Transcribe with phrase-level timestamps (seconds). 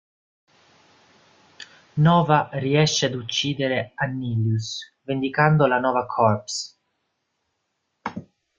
[2.05, 6.79] Nova riesce ad uccidere Annihilus, vendicando la Nova Corps.